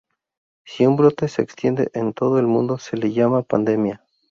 [0.65, 4.03] Si un brote se extiende en todo el mundo se le llama pandemia.